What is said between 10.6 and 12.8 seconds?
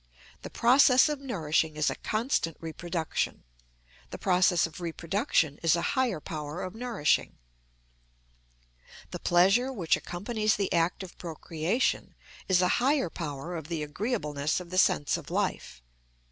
act of procreation is a